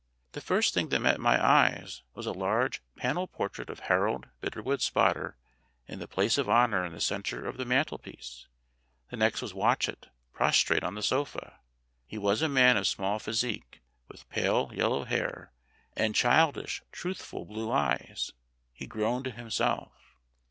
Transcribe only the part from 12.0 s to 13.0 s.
He was a man of